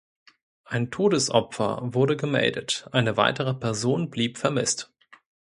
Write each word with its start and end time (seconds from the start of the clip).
Ein 0.65 0.89
Todesopfer 0.89 1.77
wurde 1.93 2.17
gemeldet, 2.17 2.89
eine 2.91 3.17
weitere 3.17 3.53
Person 3.53 4.09
blieb 4.09 4.39
vermisst. 4.39 4.91